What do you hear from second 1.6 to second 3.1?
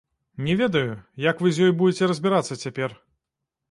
ёй будзеце разбірацца цяпер.